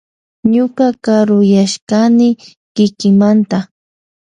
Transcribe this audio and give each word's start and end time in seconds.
Ñuka 0.53 0.85
karuyashkani 1.05 2.27
kikimanta. 2.75 3.57